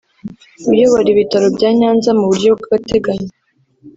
uyobora 0.71 1.07
ibitaro 1.13 1.47
bya 1.55 1.69
Nyanza 1.79 2.09
mu 2.17 2.25
buryo 2.29 2.49
bw’agateganyo 2.57 3.29